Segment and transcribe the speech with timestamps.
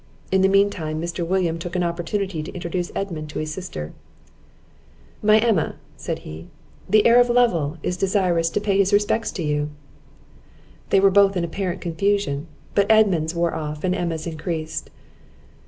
[0.31, 1.23] In the mean time Mr.
[1.23, 3.93] William took an opportunity to introduce Edmund to his sister.
[5.21, 6.47] "My Emma," said he,
[6.89, 9.69] "the heir of Lovel is desirous to pay his respects to you."
[10.89, 14.89] They were both in apparent confusion; but Edmund's wore off, and Emma's increased.